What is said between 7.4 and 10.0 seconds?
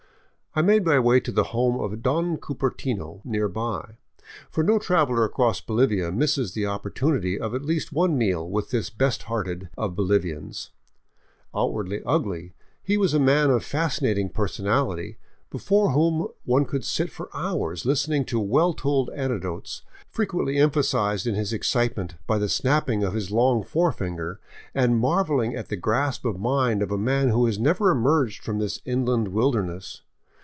at least one meal with this best hearted of